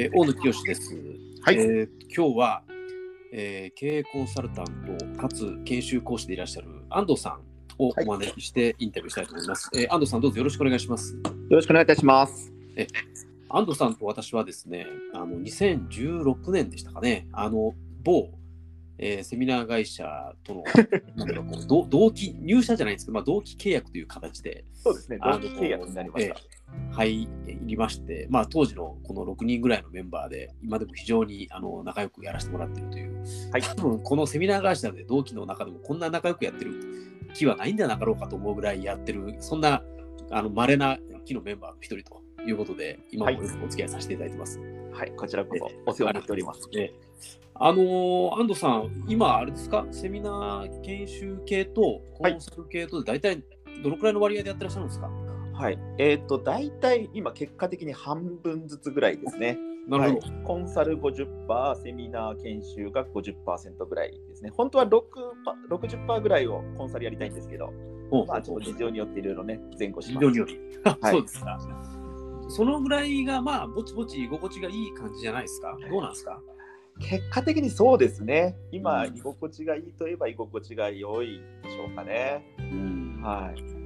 [0.00, 0.94] えー大野清です。
[1.42, 2.62] はいえー今日は、
[3.34, 4.64] えー経営コンサルタン
[4.98, 7.42] トかつ研修講師でいらっしゃる安藤さん
[7.76, 9.68] をはいお招きしてインタビューしたいと思います。
[9.74, 11.12] えー安藤さんどうぞよろしくお願いします。
[11.14, 11.20] よ
[11.50, 12.50] ろしくお願いいたします。
[13.50, 18.30] 安藤さんと私はですね、あの2016年でしたかね、あの某、
[18.96, 20.64] えーセミナー会社との
[21.14, 26.36] なんだろうこう同同期、入社じゃないんですけど、まあ、同期契約という形で、そうですね、同期契約になりました。
[26.92, 27.28] 入
[27.62, 33.62] りまして、まあ、当時のこの6人ぐらいのメンバーで、今でも非常にあの仲良くやらせてもらっているという、はい。
[33.62, 36.72] 多分このセミナー会社で同期の中でもこんな仲良くやってる
[37.34, 39.82] 気はないんじゃなかろうかと思うぐらいやってる、そんな
[40.30, 44.58] あの稀な期のメンバーの一人ということで、今もよくお付き合いさせていただいてます。
[44.92, 46.68] はい、こちらこそお世話になっております。
[46.70, 46.92] で
[47.62, 53.44] あのー安藤さん、今、あれですか、セミナー研修系とコンサル系とで大体
[53.82, 55.19] どのくらいの割合でやってらっしゃるんですか、はい、
[55.98, 59.58] えっ、と、大体今、結果的に半分ずつぐらいですね。
[59.88, 60.26] なるほど。
[60.28, 64.50] はいコンサル50%、セミナー研修が50%ぐらいですね。
[64.50, 65.00] 本当は6
[65.44, 67.72] パ60%ぐらいをコンサルやりたいんですけど、
[68.26, 70.26] まあ、ちょっと事情によっていろいろね、前後します。
[70.26, 70.58] 非常により。
[70.84, 71.58] はい そうですか。
[72.48, 75.76] そのぐらいが、まあ、ぼちぼち居心地がいい感じじゃないですか？
[75.90, 76.40] どうなんですか？
[77.00, 78.56] 結果的にそうですね。
[78.72, 82.44] 今、うん居心地がいいといえば居心地が良いでしょうかね。
[83.22, 83.79] はい。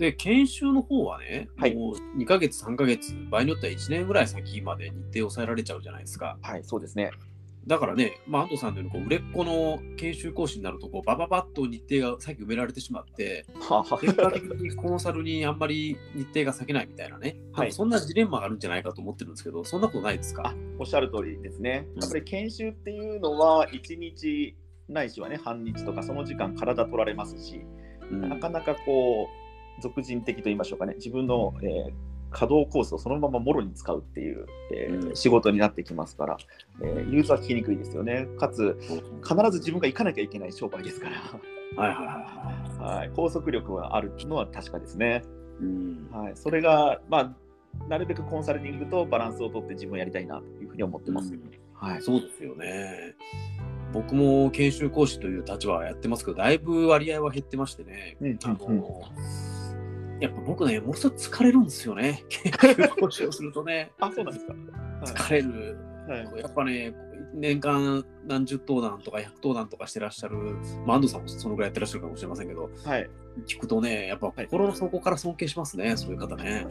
[0.00, 1.74] で、研修の方はね、はい。
[1.74, 6.38] もう2ヶ月、3ヶ月、場合によっては1年ぐらい先まで日程を抑えられちゃうじゃないですか。
[6.40, 7.10] はい、そうですね。
[7.66, 17.72] だからね、まあ、安藤さんのようにこう売れっ子の研修講師になると、こうバババッと日程がさっき埋められてしまって、はあ結果的にコンサルにあんまり日程が割けないみたいなね、はい。
[17.72, 20.44] そんなジレンマがあるんじゃないかと思ってるんですけど、そんなことないですか？
[20.46, 21.86] あおっしゃる通りですね。
[21.96, 22.00] うん。
[22.00, 24.56] やっぱり研修っていうのは、1日
[24.88, 27.60] ないしはね、半日とか、その時間、体取られますし、
[28.10, 28.26] うん。
[28.26, 29.39] なかなかこう、
[29.80, 31.92] 俗人的と言いましょうかね、自分の、えー
[32.32, 35.16] 稼働コースをそのままもろに使うっていう、えーうん。
[35.16, 36.36] 仕事になってきますから、
[36.80, 38.28] えー融通は聞きにくいですよね。
[38.38, 41.16] かつ、必ず自分が行かなきゃいけない商売ですから、
[41.76, 42.12] はいはいは
[42.78, 45.24] いははい、拘束力があるのは確かですね。
[45.60, 45.64] い。
[45.64, 46.08] うん。
[46.12, 51.32] はい、それが、まあ、なるべくコンサルティングとバランスをとって自分をやりたいなというふうに思ってます。
[51.74, 53.16] はい、そうですよね。
[53.92, 58.16] 僕も研修講師という立場はやってますけど、だいぶ割合は減ってましてね。
[58.20, 58.80] うんあのうん
[60.20, 62.24] やっぱ僕ね、もう一つ疲れるんですよね。
[62.28, 64.54] 研修講師をするとね、あ、そうなんですか。
[65.02, 65.78] 疲れる。
[66.10, 66.92] はい、やっぱね、
[67.32, 70.36] 年間何十登壇とか100登壇とかしてらっしゃる、
[70.86, 73.10] まあ、安藤さんもそのぐらいやってらっしゃるかもしれませんけど、はい、
[73.46, 76.66] 聞くとね、やっぱ心の底から尊敬しますね、そういう方ね。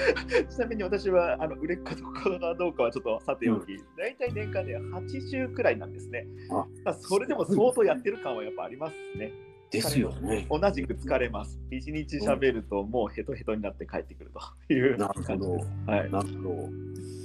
[0.48, 6.26] ちなみに私はあの売れっ子とかどうかはちょっとさておき、大体年間で80くらいなんですね。
[6.50, 9.32] あまあそれでも相当やってる感はやっぱありますね。
[9.70, 10.46] ですよね。
[10.50, 11.60] 同じく疲れます。
[11.70, 14.30] 一日喋るともうヘトヘトになって帰ってくる
[14.66, 15.68] というなるほど感じです。
[15.86, 16.10] はい。
[16.10, 17.17] なるほど。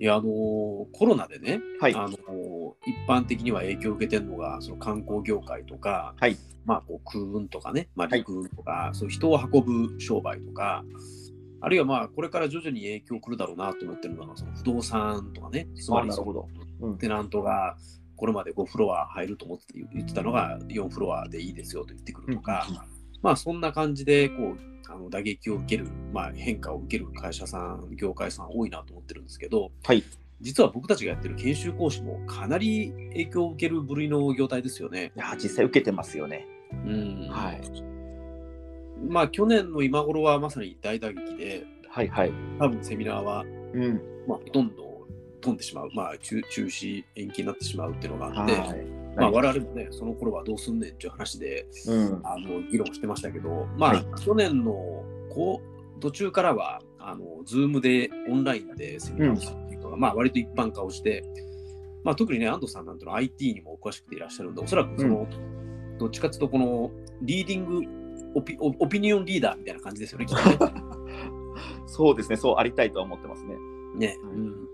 [0.00, 1.94] いや、あのコロナでね、はい。
[1.94, 2.16] あの
[2.86, 6.36] 一般的には影響を受けてるのがその観光業界とか、はい。
[6.64, 10.84] まあ、こう空運とかね、まあ、はい陸運とか、そういう人を運ぶ商売とか、
[11.60, 16.48] あるいはまあこれから徐々に影響来るだろうなと思ってるのがその不動産とかね、つまりそのなるほど。
[16.80, 17.76] うんテナントが
[18.14, 22.80] これまで5フロア入ると思って言ってたのが4フロアでいいですよと言ってくるとか、うんうん
[23.20, 30.02] まあそんな感じでこうあの打撃を受ける、まあ、変化を受ける会社さん、業界さん多いなと思ってるんですけど、はい。
[30.40, 35.12] 実は僕たちがやってる研修講師もかなり影響を受ける部類の業態ですよね。
[35.16, 36.46] いや実際受けてますよね。
[36.72, 37.60] うんはい。
[39.08, 42.32] まあ去年の今頃はまさに大打撃で、はいはい。
[42.58, 43.44] 多分セミナーは、
[43.74, 44.00] うん。
[44.26, 45.06] まあ、ほとんど
[45.40, 48.86] 飛んでしまう、まあ中中止、延期になってしまうっていうのがあって、はい。
[49.16, 52.20] まあ、我々もね、その頃はどうすんねんっていう話でうん。
[52.24, 54.72] あの議論してましたけど、まあ、はい去年の
[55.30, 55.60] こ
[55.96, 61.24] う途中からは、あの Zoom でオンラインでセミナーをするっていうのが、まあ、割と一般化をして、
[62.04, 65.26] まあ、特にね、安藤さんなんてのは IT にもお詳しくていらっしゃるんで、おそらくその、
[65.98, 66.90] どっちかというと、この
[67.22, 67.98] リーディング
[68.34, 70.72] オピオ、オピニオンリーダーみたいな感じですよね、きっとね。
[71.86, 72.36] そうですね。
[72.36, 73.56] そうありたいとは思ってますね。
[73.96, 74.68] ねうん、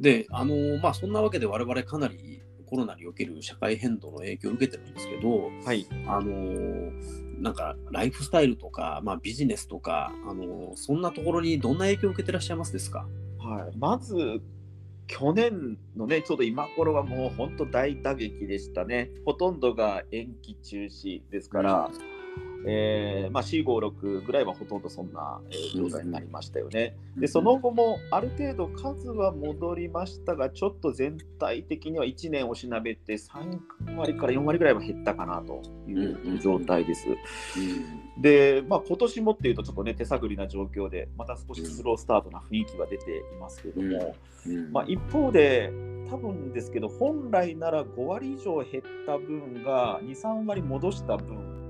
[0.00, 2.42] で、あのまあ、そんなわけで我々かなり
[2.72, 5.86] コロナにおける社会変動の影響を受けてるんですけど、はい。
[6.06, 6.90] あの
[7.38, 13.06] なんかライフスタイルとか、まあ、ビジネスとか、あのそんなところにどんな影響を受けてらっしゃいますですか？
[13.38, 14.40] はい、まず、
[15.06, 19.10] 去年のね、ちょうど今頃はもう本当大打撃でしたね。
[19.26, 21.90] ほとんどが延期中止ですから、
[22.66, 26.96] えーまあ、456ぐらいはほとんどそんな、えー状態になりましたよね。
[27.16, 37.06] でその後もある程度数は戻りましたが、ちょっと全体的には1年をしなべて3割から4割ぐらいは減ったかなという状態です。
[38.18, 44.16] で、まあ、今年もっていうと、ちょっとね、手探りな状況で、また少しスロースタートな雰囲気は出ていますけれども、
[44.46, 44.72] うん。
[44.72, 45.72] まあ、一方で、
[46.10, 51.61] 多分ですけど、本来なら5割以上減った分が2、3割戻した分、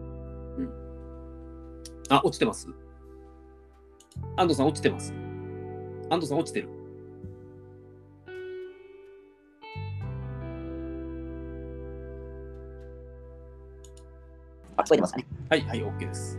[2.08, 2.68] あ、落ちてます
[4.36, 5.12] 安藤さん落ちてます
[6.10, 6.68] 安藤さん落ちてる
[14.76, 15.26] あ、聞こえてますかね？
[15.50, 16.38] はい、はい、OK です。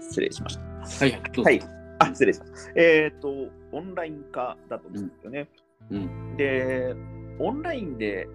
[0.00, 0.62] 失礼しました。
[0.62, 1.62] はい、はい。
[1.98, 2.72] あ、失礼しました。
[2.76, 3.28] えっ、と、
[3.72, 5.48] オンライン化だと思うんですよね。
[5.90, 6.36] うん。
[6.36, 6.94] で、
[7.38, 8.28] オンラインで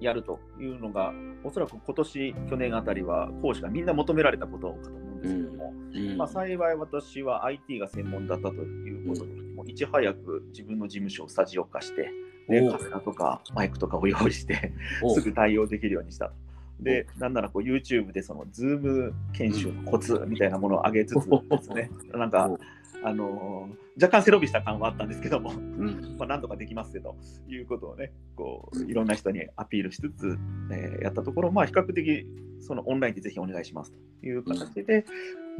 [0.00, 1.12] やるというのが、
[1.42, 6.16] おそらく今年、去年あたりは講師がみんな求められたことかと思うんですけども、うん。
[6.16, 12.10] まあ、幸い私は IT が専門だったということで、もういち早く自分の事務所をスタジオ化して、
[12.48, 14.72] でカメラとかマイクとかを用意して、
[15.14, 16.26] すぐ対応できるようにした。
[16.26, 16.34] と。
[16.80, 22.58] で、なんならこう YouTube でその Zoom 研修のコツみたいなものを上げつつですね、なんかおう、
[23.04, 26.16] あのー若干背伸びした感はあったんですけども、うん。
[26.18, 27.14] まあ、なんとかできますよ
[27.46, 30.36] ということをね、こういろんな人にアピールしつつ、
[30.72, 32.26] えーやったところ、まあ、比較的
[32.58, 35.04] そのオンラインでぜひお願いしますという形で、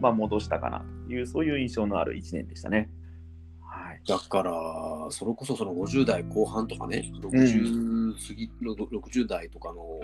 [0.00, 2.90] まあ、戻したかなという、そういう印象のある1年でしたね。
[3.94, 4.52] はい、だから、
[5.10, 10.00] それこそその50代後半とかね、60過ぎの60代とかの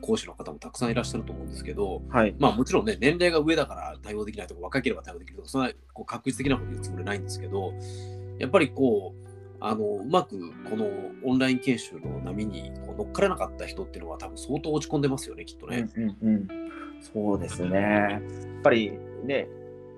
[0.00, 7.72] 講師の方もたくさんいらっしゃると思うんですけど、はい、まあもちろんね、年齢が上だから対応できないとか、若ければ対応できるとか、そんなこう確実的なこと言うつもりないんですけど、
[8.38, 10.88] やっぱりこう、あのうまくこの
[11.22, 15.88] オンライン研修の波にこう乗っかれなかった人っていうのは多分相当落ち込んでますよね、きっとね。
[15.96, 16.48] うんうんうん、
[17.00, 17.78] そうですね。
[17.78, 18.92] やっぱり
[19.24, 19.48] ね、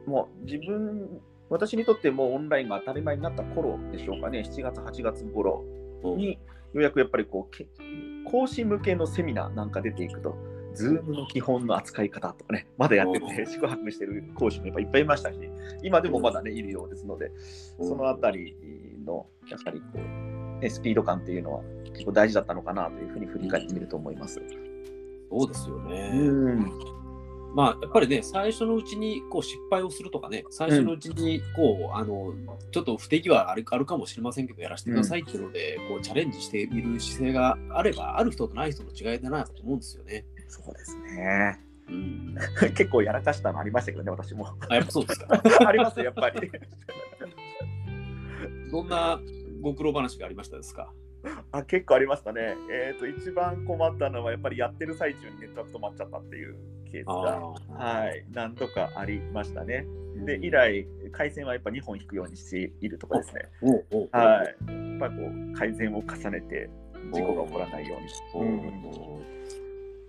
[0.06, 1.20] もう自分、
[1.52, 5.64] 私にとってもうオンラインが当たり前になった頃でしょうかね、7月、8月頃
[6.02, 6.16] うん。
[6.16, 6.38] に、よ
[6.74, 7.68] うやくやっぱりこうけ
[8.24, 10.34] 講師向けのセミナーなんか出ていくと、
[10.74, 15.38] ズームの基本の扱い方とかね、まだやってて、宿泊してる講師もやっぱいっぱいいましたし、
[15.82, 17.30] 今でもまだね、いるようですので、
[17.78, 18.56] そのあたり
[19.04, 21.62] の、やっぱりこう、ね、スピード感っていうのは
[21.92, 24.40] 結構大事だったのかなというふうに振り返ってみると思います。
[25.30, 26.10] そうですよね。
[26.14, 27.01] うん
[27.54, 32.32] まあ、やっぱりね、最初のうちにこう失敗をするとかね、最初のうちにこう、あの
[32.70, 40.24] ちょっと不手際あるあるかもしれませんけど、やらせてくださいっていうので、こうチャレンジしてみる姿勢があれば、ある人とない人の違いだなと思うんですよね。
[40.48, 41.60] そうですね。
[41.88, 42.34] うん、
[42.74, 44.48] 結構やらかしたのありましたけどね、私も。
[44.70, 45.26] あ、やっぱそうですか。
[45.68, 46.50] ありますよ、やっぱり。
[48.70, 49.20] どんな
[49.60, 50.90] ご苦労話がありましたですか？
[51.52, 52.56] あ結構ありましたね。
[52.70, 56.56] えっ、と、一番困ったのは、やっぱりやってる最中にネットワーク止まっちゃったっていう
[56.90, 57.42] ケースが、
[57.78, 59.86] あはい、何度かありましたね。
[60.18, 63.48] ーで、以来、回線はやっぱ2本引くようにしているとかですね。
[64.12, 64.46] はい。
[64.46, 66.70] やっぱりこう、改善を重ねて、
[67.12, 69.32] 事故が起こらないように。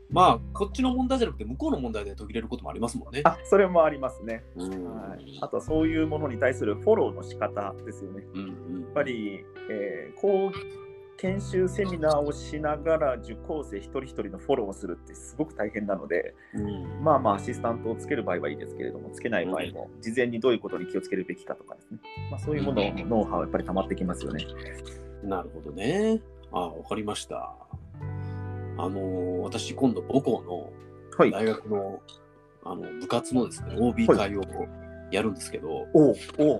[0.10, 3.21] まあ、こっちの問題じゃなくて、向こうの問題で途切れることもありますもんね。
[3.24, 4.44] あ、それもありますね。
[4.56, 5.39] うんはい。
[5.42, 8.24] あとはそういうものに対するフォローの仕方ですよね。
[8.33, 10.82] うんうんやっぱり、えーこう
[11.23, 21.99] 研修セミナーをしながら受講生一人一人のフォローをするってすごく大変なので、うんまあまあアシスタントをつける場合はいいですけれども、つけない場合も事前にどういうことに気をつけるべきかとかですね、
[22.29, 24.45] まあ、そういうもの、ノウハウやっぱり溜まってきますよね。
[25.23, 26.19] なるほどね。
[26.51, 27.55] あわかりました。
[28.77, 30.74] あの私、今度、母校の
[31.17, 31.31] はい。
[31.31, 32.01] 大学の
[32.65, 34.43] あの部活のですね、OB 会を
[35.09, 36.59] やるんですけど、おうおう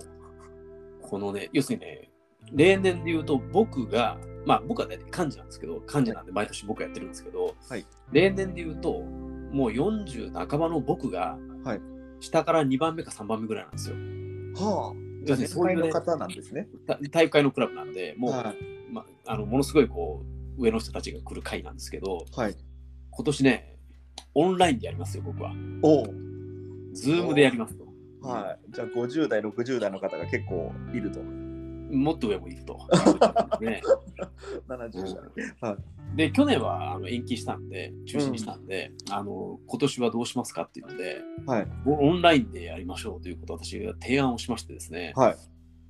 [1.02, 2.10] このね、要するにね、
[2.54, 9.02] 例年で言うと僕が、まあ僕は大体幹事なんですけど、幹事なんで毎年僕やってるんですけど、はい例年で言うと、
[9.52, 11.82] もう40半ばの僕がはい、
[12.20, 13.96] 下から2番目か3番目ぐらいなんですよ。
[14.56, 14.96] はあ。
[15.26, 16.68] 要するにそういうね方なんですね。
[16.86, 18.54] た体育会のクラブなんで、もう、は
[18.92, 20.26] まあ、あのものすごいこ
[20.58, 22.40] う上の人たちが来る会なんですけど、い。
[22.40, 22.56] はい。
[23.12, 23.78] 今年ね、
[24.36, 25.54] オンラインでやりますよ、僕は。
[25.82, 26.06] おう
[26.94, 27.86] ズームでやりますと。
[28.22, 28.72] はい。
[28.72, 31.20] じゃあ、50代、60代の方が結構いると。
[31.94, 32.78] もっと上もいると。
[33.62, 33.82] ね、
[34.68, 35.16] 70
[35.62, 35.78] 代。
[36.16, 41.68] で、去年はあの延期したんで、中止にしたんで、あの、今年はどうしますかっていうので、はい。
[41.86, 45.36] オンラインでやりましょうということを私が提案をしましてですね、はい。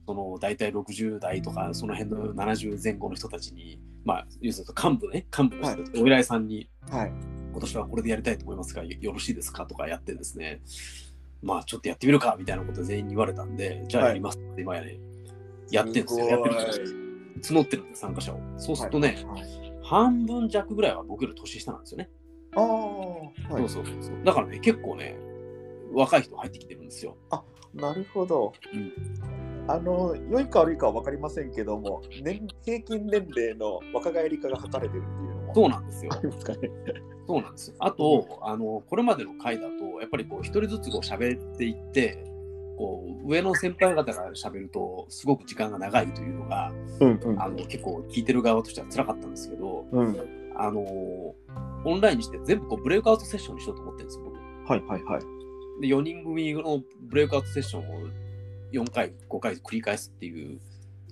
[0.05, 7.13] その大体60代とか、その辺の70前後の人たちに、まあ、要するに幹部ね、幹部の人たち、お偉いさんに、はい。
[7.51, 10.61] 今年はこれでやりたいと思いますが、よよろしいですかとかやってですね、
[11.41, 14.97] まあちょっとやってみるかみたいなこと全員に言われたんで、じゃあやりますって今やね、
[15.71, 16.25] やってるんですよ。
[16.27, 17.59] やってるんですよ。
[17.59, 18.39] 募ってるんで参加者を。
[18.57, 22.09] そうするとね、はい半分弱ぐらいは僕より年下なんですよね。
[22.55, 24.23] ああ、はいそうそうそう。
[24.23, 25.17] だからね、結構ね、
[25.91, 27.17] 若い人入ってきてるんですよ。
[27.73, 28.53] なるほど。
[28.73, 36.11] うんあの良いか悪いかは分かりませんけども、年平均年齢の若返り化が図れてるっていうのもそうなんですよ。
[37.25, 37.75] そうなんですよ。
[37.79, 42.25] あと、あの、これまでの回だと、やっぱりこう、一人ずつこう喋っていって、
[42.77, 50.17] こう、上の先輩方が喋ると、すごく時間が長いというのが、うんうんあの、結構聞いてる側としては辛かったんですけど、うん。
[50.55, 54.37] あの、オンラインにして全部こう、ブレイクアウトセッションにしようと思ってるんですよ、僕。
[54.69, 55.81] はいはいはい。
[55.81, 58.07] で、4人組のブレイクアウトセッションを
[58.71, 60.59] 4回、5回繰り返すっていう、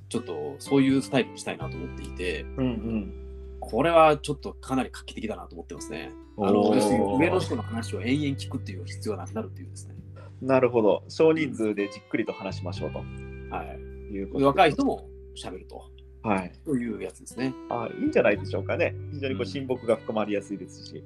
[0.09, 3.13] ちょっとそういうスタイルにしたいなと思っていて、うんうん。
[3.59, 6.11] これはちょっとかなり画期的だなと思ってますね。
[6.37, 6.71] あの
[7.17, 9.95] 上の人の話を延々聞くっていう必要がなくなるっていうですね。
[10.41, 11.03] なるほど。
[11.07, 15.83] 少人数でじっくりと話しましょうとはい、いうことで若い人も喋ると
[16.23, 16.51] はい。
[16.65, 17.53] というやつですね。
[17.69, 18.95] あいいんじゃないでしょうかね。
[19.13, 21.03] 非常にこううん親睦が深まりやすいですし。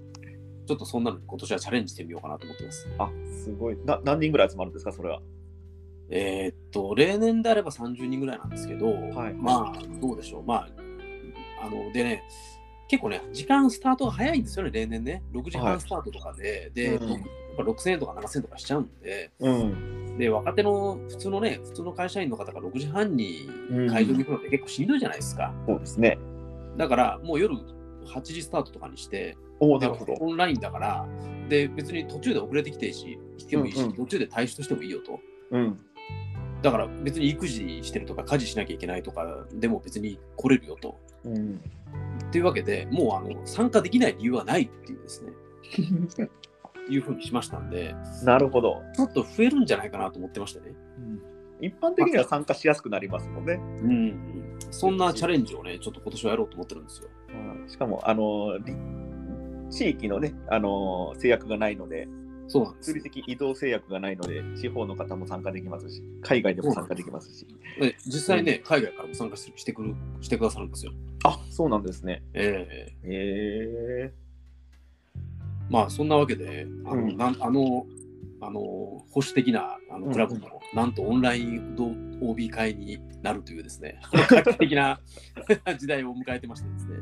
[0.68, 2.88] ちょっとそんなのに今年はチャレンジしてみようかなと思ってます。
[2.98, 3.10] あ
[3.44, 3.78] すごい。
[3.86, 5.22] な何人ぐらい集まるんですか、それは？
[6.10, 10.44] えーっと、例年であれば30人ぐらいなんですけど、はいまあ、どうでしょう。
[10.44, 10.70] まあ、
[11.64, 12.24] あの、でね、
[12.88, 15.24] 結構ね、時間スタートが早いんですよね、例年ね。
[15.34, 20.18] 6時はい半スタートとかで、で、うんやっぱ6000円とか7000円とかしちゃうんで、うん。
[20.18, 25.54] で、若手の普通のね、普通の会社員の方が6時半にうん会場に行くのって結構しんどいじゃないですか。
[25.66, 26.18] そうですね。
[26.78, 27.56] だから、もう夜
[28.06, 30.14] 8時スタートとかにして、おなるほど。
[30.20, 31.08] オンラインだから、
[31.48, 35.20] で、別に途中で遅れてきていいし、来てもいいし、うんうん途中で退出してもいいよと。
[35.52, 35.80] うん。
[36.62, 41.00] だから別に育児してるとか家事しなきゃいけないとかでも別に来れるよと。
[41.26, 41.62] うん。
[42.28, 45.32] っていうわけでもうあの参加できない理由はないっていうですね、
[46.90, 48.82] いうふうにしましたんで、なるほど。
[48.96, 50.74] ちょっと増えるんじゃないかなと思ってましたね。
[51.62, 53.54] 一般的には参加しやすくなりますもんね。
[53.54, 54.58] うん。
[54.72, 57.10] そんなチャレンジをね、ちょっと今年はやろうと思ってるんですよ。
[57.30, 58.76] うんしかも、あの、り
[59.70, 62.08] 地域のね、あの制約がないので、
[62.48, 63.10] そうなんです物理。
[63.10, 67.48] 的移動制約がないので、地方の方も参加できますし、海外でも参加できますし。
[67.80, 70.92] で実際ね、海外からも参加してくるしてくださるんですよ。
[71.24, 72.24] あそうなんですね。
[72.34, 74.14] ええへえ
[75.70, 77.88] まあそんなわけで、あの、うんなんあの、
[78.42, 81.76] あの保守的なあのうんクラブも、なんとオンライン
[82.22, 85.00] OB 会になるというですね、画期的な
[85.80, 86.98] 時代を迎えてましてですね。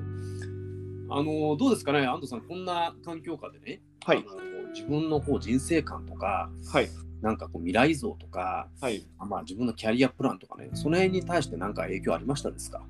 [1.09, 4.37] あのどうですかね、安藤さん、こんな環境下でね、はいあの
[4.73, 6.89] 自分のこう人生観とか、はい。
[7.21, 9.05] なんかこう未来像とか、はい。
[9.17, 12.83] あまあ、自分のキャリアプランとかね、その辺に対して何か影響ありましたですか？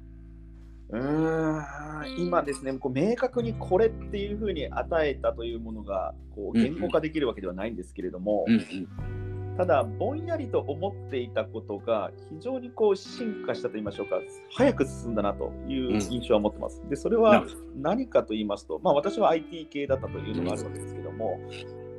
[0.89, 8.87] うーん今ですね、こう明確にこれっていうふうに与えたというものがこううんうん言語化できるわけではないんですけれども、うんうん
[9.57, 14.19] ただ、ぼんやりと思っていたことが非常にこう進化したと言いましょうか、
[14.51, 16.81] 早く進んだなという印象は持ってます。
[16.89, 17.45] で、それは
[17.75, 21.39] 何かと言いますと、まあ、私は IT 系だったというのがあるわけですけども、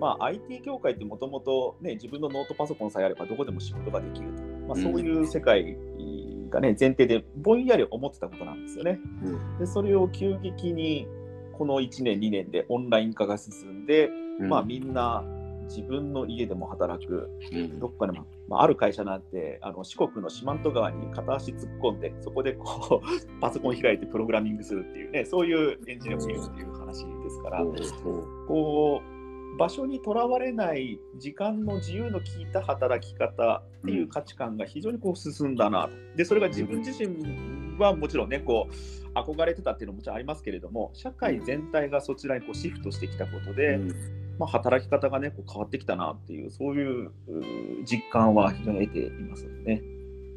[0.01, 5.77] まあ、IT 業界ってもともと自分のノートパソコンさえあればどこでも仕事ができると、まあ、そういう世界
[6.51, 9.01] が、ね、前提でぼんやり思ってたことなんですよね。
[9.25, 9.59] うん。
[9.59, 11.07] でそれを急激に
[11.53, 14.09] この1年、2年でオンライン化が進んで、
[14.41, 14.49] うん。
[14.49, 15.25] まあ、みんな
[15.65, 17.79] 自分の家でも働く、うん。
[17.79, 23.07] どっかでも、まあ、ある会社なんてあの四国の四万十川に片足突っ込んでそこでこう
[23.41, 27.65] パソコン開いてプログラミングするっていうねそういうエンジニアもいるっていう話ですから、
[28.47, 29.15] こう
[29.57, 35.91] 場所にとらわれない時間の自由の効いた働き方っていう価値観が非常にこう進んだなと。
[36.17, 47.11] でそれが自分自身はもちろんねこう憧れてたっていうのももちろんありますけれども社会全体がそちらにこうシフトしてきたことで、うんまあ、働き方がねこう変わってきたなっていうそういう
[47.85, 49.83] 実感は非常に得ていますね。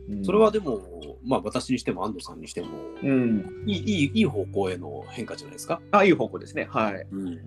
[0.09, 0.79] うんそれはでも、
[1.25, 2.67] まあ、私にしても安藤さんにしても、
[3.03, 5.81] うん、いいいい方向への変化じゃないですか？
[5.91, 6.67] あいい方向ですね。
[6.71, 7.05] はい。
[7.11, 7.39] うん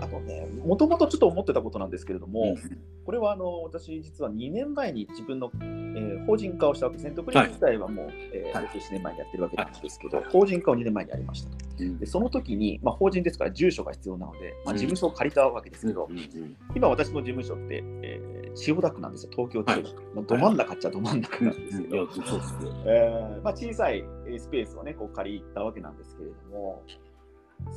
[0.00, 2.56] あとね、もともとちょっと思ってたことなんですけれども、
[3.04, 7.12] これはあの私、実は2年前に自分の、えー法人化をしたわけですね。
[7.14, 8.66] 独立自体はもう、えーはい。
[8.66, 11.50] 6 7年前にやってるわけなんですけど、法人化を2年前にやりました。
[11.50, 11.56] と。
[11.80, 11.98] うん。
[11.98, 16.16] でその時に、まあ、法人ですから住所が必要なので、まあ、事務所を借りたわけですけど、うん。
[16.18, 16.56] うん。
[16.74, 20.02] 今私の事務所って、えー千代田区なんですよ、東京千代田区。
[20.14, 25.98] まあ、ど真ん中っちゃど真ん中なんですけど、小さいえースペースをね、こう借りたわけなん。
[25.98, 26.82] ですけれども、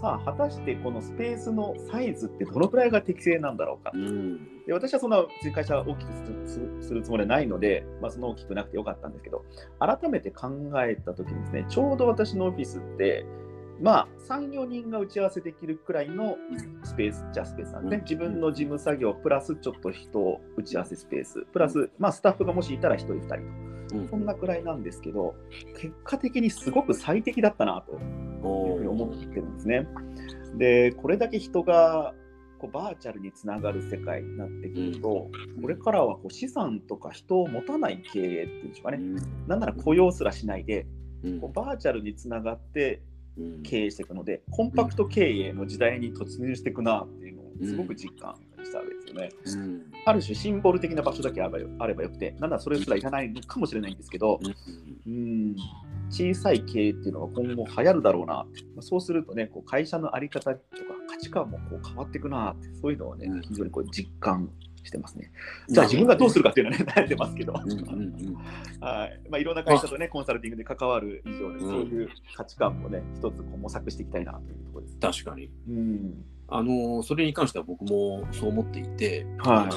[0.02, 3.92] さあ、果たしてこのスペースのサイズってどのくらいが適正なんだろうか？
[3.94, 6.12] うんで私はそんな会社を大きく
[6.82, 9.46] するつもりはないので、まあ、そんな大きくなくてよかったんですけど、
[9.80, 10.50] 改めて考
[10.84, 13.26] えたときにですね、ちょうど私のオフィスって、
[13.80, 16.36] まあ、3、4人が打ち合わせできるくらいの
[16.84, 17.98] スペースじゃスペースなんですね。
[17.98, 23.42] うん自分の事務作業、プラスちょっと人を打ち合わせスペース、プラス、まあ、スタッフがもしいたら1人、2人と。
[23.98, 25.34] うんそんなくらいなんですけど、
[25.78, 27.98] 結果的にすごく最適だったなと
[28.38, 29.88] いうふうに思ってるんですね。
[30.58, 32.14] でこれだけ人が
[32.60, 40.88] こうバーチャルにつながる世界になってくると、うん、これからはこう資産とか人を持たない経営っていうんですかね、うん、なんなら雇用すらしないで、
[41.24, 43.04] うん、こうバーチャルにつながって
[43.64, 49.02] 経営していくので、コンパクト経営の時代に突入していくなっていうすごく実感したわけで
[49.46, 49.82] すよね。
[50.06, 54.40] ある種シンボル的な場所だけあればよくて、なんならそれすらいらないのかもしれないんですけど、
[55.06, 55.56] うん。
[56.10, 58.46] 小さい経営っていうのが今後流行るだろうな、
[58.80, 60.62] そうするとね、こう会社の在り方とか
[61.10, 64.50] 価値観もこう変わっていくなって、そういうのをね、非常にこう実感
[64.84, 65.32] してますね。
[65.68, 69.22] じゃあ自分がどうするかっていうのはね、悩んでますけど、はい。
[69.30, 74.98] まあ、いろんな会社とね、コンサルティングで関わる以上で、そういう価値観もね、一つこう模索していきたいなというところです。
[75.00, 75.52] 確かに。
[75.68, 79.70] うんあのそれに関しては僕もそう思っていて、は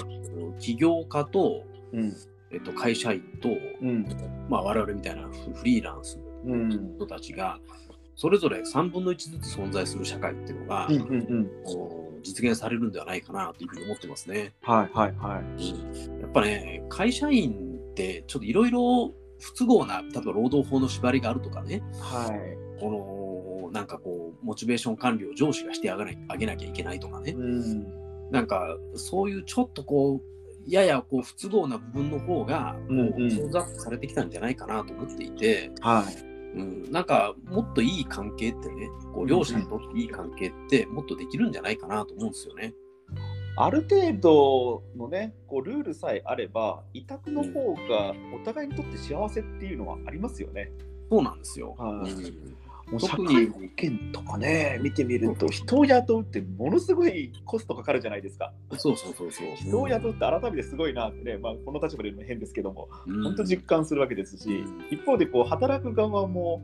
[0.59, 2.17] い、起業家と、うん。
[2.53, 3.49] えっと、会社員と、
[3.81, 4.07] うん。
[4.49, 7.59] まあ、我々みたいなフリーランスの人たちが、
[8.17, 11.51] それぞれ3分の1ずつ存在する社会っていうのが、うんうんうん。
[12.23, 14.53] 実現されるんではないかなというふうに思ってますね。
[14.63, 15.43] はいはいはい。
[15.43, 30.21] うん、やっぱね、会社員ってちょっといろいろ不都合な、例えば労働法の縛りがあるとかね、はい、このなんかこう、モチベーション管理を上司がしてあげなあげなきゃいけないとかね、うん、なんかそういうちょっとこう、
[30.67, 36.31] ややこう不都合な部分の方が、こう、クローズアップされてきたんじゃないかなと思っていて、はい。
[36.53, 42.75] うん、なんかもっといい関係ってね、こう両者にとっていい関係ってもっとできるんじゃないかなと思うんですよね。
[43.57, 50.73] ある程度のね、こうルールさえあれば、委託の方がお互いにとって幸せっていうのはありますよね。
[51.11, 51.75] そうなんですよ。
[51.79, 51.99] はい、うん。
[52.01, 52.13] もう
[52.99, 58.53] 社会保険とかね、見てみると、人を雇うってものすごいコストかかるじゃないですか。
[58.77, 59.47] そうそうそうそう。
[59.57, 62.89] 人を雇うって改めてすごいなってね、まあ、この立場でも変ですけども、
[63.23, 66.63] 本当実感するわけですし、一方でこう働く側も、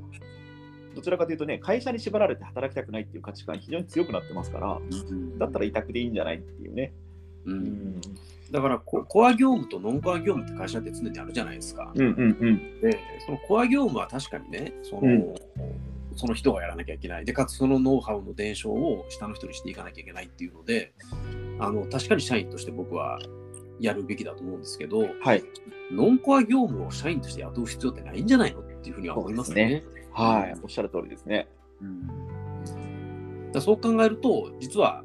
[0.95, 4.81] どちらかというとね、会社に縛られて働きたくないっていう価値観、非常に強くなってますから、
[5.39, 6.93] だったら委託でいいんじゃないっていうね。
[7.45, 8.01] うん、うん
[8.51, 11.93] だからコ、コア業務とノンコア業務って会社って常にあるじゃないですか。
[11.95, 15.35] うんうんうん、で、そのコア業務は確かにね、その、うん
[16.17, 17.25] その人がやらなきゃいけない。
[17.25, 20.93] で、かつそのノウハウの伝承を下の人にしていかなきゃいけないっていうので、
[21.59, 23.19] あの確かに社員として僕は
[23.81, 25.43] やるべきだと思うんですけど、はい、
[25.93, 29.67] ノンコア業務を社員として雇う必要ってないんじゃないのっていうふうには思いますね。
[29.67, 29.85] ね。
[30.13, 31.49] はい、おっしゃる通りですね。
[31.83, 35.05] うん、だそう考えると、実は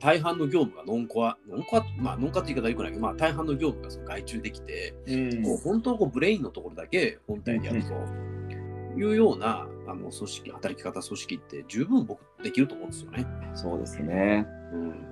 [0.00, 7.92] 大半の業務がノンコア、ノンコア、まあ、ノンコアって言い方はよくないけど、まあ、大半の業務がその外注できて、うん、こう本当のこうブレインのところだけ本体でやると
[8.98, 13.26] いうような、あの組織、働き方組織って十分僕できると思うんですよね。
[13.54, 14.46] そうですね。
[14.72, 15.08] うん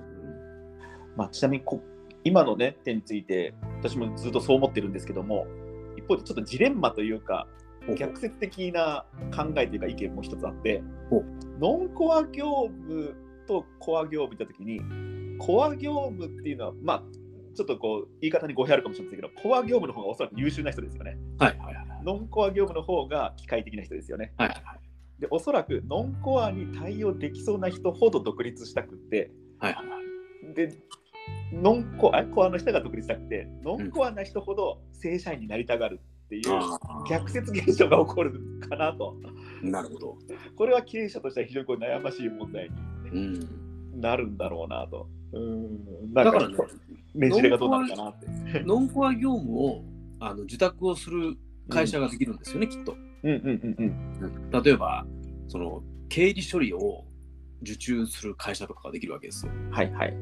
[1.15, 1.81] まあ、ちなみにこ
[2.23, 5.47] 今の、ね、点について私もずっとそう思ってるんですけども
[5.97, 7.47] 一方でちょっとジレンマというか
[7.97, 10.83] 逆説的な考えというか意見も一つあって
[11.59, 13.15] ノンコア業務
[13.47, 14.81] とコア業務いった時に
[15.39, 17.03] コア業務っていうのはまあ
[17.55, 21.17] ちょっとこう言い方に語弊あるかもしれませんけどコア業務の方がおそらく優秀な人ですよね。
[21.39, 24.33] はいはいはい、ノンコア業務の方が機械的な人ですよね。
[24.37, 29.81] はいはい、でおそらくノンコアに対応できそうな人ほど独立したくって、はいは
[30.51, 30.77] い、で
[31.51, 36.43] ノンコアコアの人が独立したくてノンコアな人ほど正社員になりたがるっていう
[37.09, 39.15] 逆説現象が起こるかなと。
[39.61, 40.17] なるほど。
[40.55, 42.69] これは経営者としては非常に悩ましい問題
[43.11, 43.45] に、ね、
[43.95, 45.07] なるんだろうなと。
[45.31, 46.55] うんだからね、
[47.15, 48.63] ねじれがどうなるかなって。
[48.65, 49.83] ノンコア業務を
[50.19, 51.37] あの受託をする
[51.69, 52.95] 会社ができるんですよね、うん、きっと。
[53.23, 55.05] うんうんうんうん、例えば、
[55.47, 57.05] その経理処理を
[57.61, 59.51] 受注する会社とかができるわけですよ。
[59.71, 60.15] はいはい。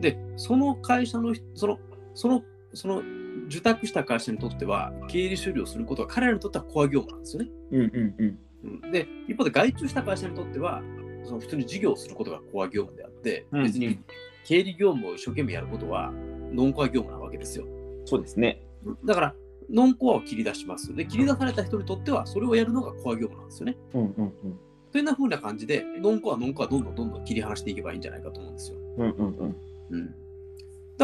[0.00, 1.78] で、その会社の、その、
[2.14, 2.42] その、
[2.74, 3.02] その
[3.46, 7.50] 受託した会社にとっては、経理処理をすることは彼らにとってはコア業務なんですよね。
[7.70, 7.84] うんう
[8.18, 8.38] ん
[8.82, 8.90] うん。
[8.92, 10.82] で、一方で外注した会社にとっては、
[11.24, 13.98] その普通に事業をすることがコア業務であって、うん、別に
[14.44, 16.12] 経理業務を一生懸命やることは
[16.52, 17.66] ノンコア業務なわけですよ。
[18.04, 18.60] そうですね。
[19.04, 19.34] だから、
[19.72, 20.94] ノンコアを切り出します。
[20.94, 23.78] で、切り出された人にとっては、それをやるのがコア業務なんですよね。
[23.94, 24.58] うんうんうん。
[24.92, 28.78] というふうな感じで、ノンコア、ノンコア、どんどんどんどん切り離していけばいいんじゃないかと思うんですよ。
[28.98, 29.56] うんうんうん。
[29.90, 30.12] うん、だ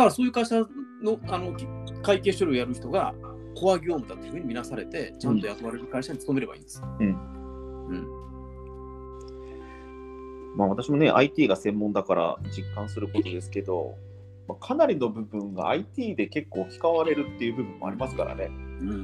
[0.03, 0.61] からそういう会社
[1.03, 1.57] のあの
[2.03, 3.15] 会計処理をやる人が、
[3.57, 6.83] コア業務だというふうに見なされて、ちゃんと雇われる会社に勤めればいいんです。
[7.01, 7.07] うん。
[7.89, 8.19] うん
[10.57, 13.95] まあ、私もね、IT が専門だから実感することですけど、
[14.49, 18.51] まあ、かなりの部分が IT で結構置き換われるっていう部分もありますからね、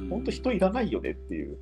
[0.09, 1.57] 本当、人いらないよねっていう。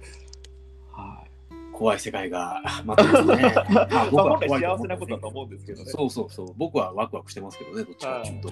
[0.91, 1.29] はい
[1.73, 3.53] 怖い世界が 待ってますね。
[3.73, 5.85] まあ、僕は幸せなことだと思うんですけどね。
[5.87, 6.53] そうそうそう。
[6.55, 8.49] 僕はワクワクしてますけどね、どっちかというと。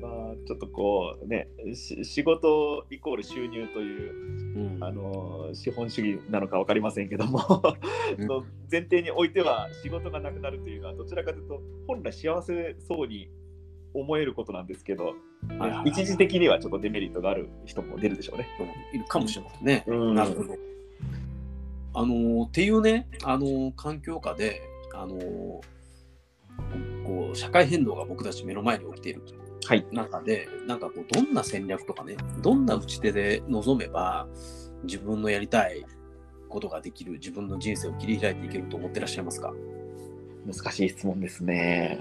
[0.00, 7.40] まあ、ちょっとこうね、し仕事イコール収入という、うんあの資本主義なのか分かりませんけども、
[8.18, 13.28] うん の前提においては仕事がなくなるというのはどちらかというと本来幸せそうに
[13.94, 18.48] 思えることなんですけど、はいはいはい一時的にはちょっとデメリットがある人も出るでしょうね。
[18.92, 19.84] いるかもしれませんね。
[19.86, 20.56] うんなるほど。
[21.94, 24.62] あのっていうね、あの環境下で、
[24.94, 25.16] あの
[27.04, 29.22] こう社会変動が僕たち目の前に起きている
[29.66, 29.86] はい。
[29.92, 34.26] 中で、なんかこうどんな戦略とかね、どんな打ち手で臨めば
[34.84, 35.84] 自分のやりたい
[36.48, 39.52] ことができる、自分の人生を切り開いていけると思ってらっしゃいますか？
[40.46, 41.98] 難しい質問ですね。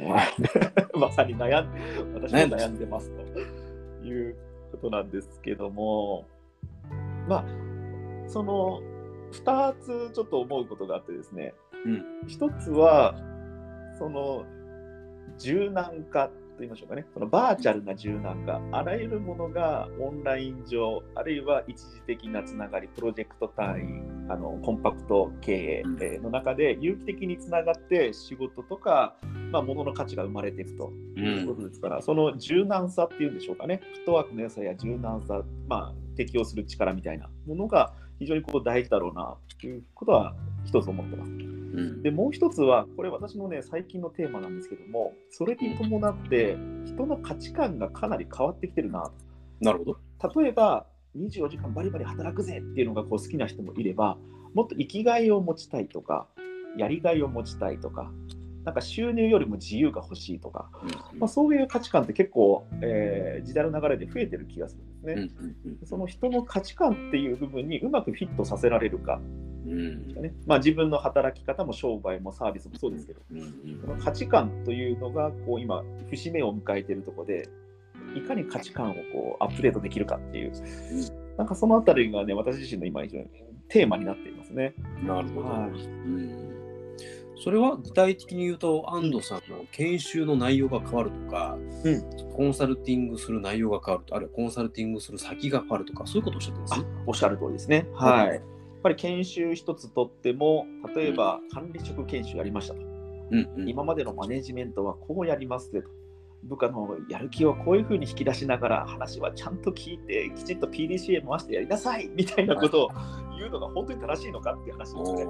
[0.95, 4.35] まさに悩ん私も悩んでますという
[4.71, 6.25] ことなんですけども、
[7.27, 7.45] まあ、
[8.27, 8.81] その
[9.31, 11.53] 2つちょっと思うことがあってですね、
[11.85, 12.05] うん。
[12.27, 13.15] 1つは、
[13.97, 14.45] その
[15.37, 23.79] 柔軟化と言いましょうかね、そのバーチャルな柔軟化、あらゆるものがオンライン上、あるいは一時的なつながり、プロジェクト単
[24.27, 29.15] 位、あのコンパクト経営の中で有機的につながって仕事とか、
[29.51, 30.91] まあ、物の価値が生まれていくと。
[31.15, 41.60] ういうことですから、その柔軟さっていうんでしょうかね、フットワークの良さや柔軟さ、まあ、適応する力みたいなものが非常にこう大事だろうなということは一つ思ってます。
[41.73, 42.03] うん。
[42.03, 49.11] でもう一つは、これ私のね、最近のテーマなんですけども、それに伴って人の価値観がかなり変わってきてるな
[49.61, 49.97] なるほど。
[50.19, 50.41] と。
[50.41, 54.17] 例えば、24時間バリバリ働くぜっていうのがこう好きな人もいれば、
[54.53, 56.27] もっと生きがいを持ちたいとか、
[56.77, 58.11] やりがいを持ちたいとか、
[58.63, 65.77] なんか収入よりも自由が欲しいとか、うんまあ、そういう価値観って結構、えー時代の流れで増えてる気がするんですね。
[65.83, 69.19] その人の価値観っていう部分にうまくフィットさせられるか、
[69.65, 69.71] うん。
[69.71, 70.33] うんね。
[70.45, 77.49] まあ、自分の働き方も商売もサービスもそうですけど、うんうんその価値観というのがこう今節目を迎えているところで
[78.15, 80.51] いかに価値観をこうアップデートできるかっていう、
[81.37, 83.25] なんかそのあたりがね私自身の今非常に
[83.69, 84.75] テーマになっていますね。
[85.03, 85.47] なるほど。
[85.47, 85.69] はい。
[85.69, 86.50] うん
[87.43, 92.01] それは具体的に言うと、安藤さんの研修の内容が変わるとか、うん
[92.35, 96.73] コンサルティングする内容が変わると、あるいはコンサルティングする先が変わるとか、そういうことをおっしゃってます？
[96.75, 97.87] あおっしゃる通りですね。
[97.93, 98.27] はい。
[98.27, 98.41] やっ
[98.83, 102.81] ぱり研修一つとっても例えば管理職研修やりましたと。
[102.81, 105.89] うんうん今までのマネジメントはこうやりますねと。
[106.43, 112.89] 部下のやる気をこういうふうに引き出しながら話はちゃんと聞いてきちんと PDCA 回してやりなさいみたいなことを
[113.37, 115.25] 言うのが本当に正しいのかっていう話ですね。